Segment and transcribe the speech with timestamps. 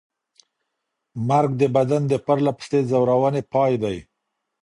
[1.29, 3.97] مرګ د بدن د پرله پسې ځورونې پای دی.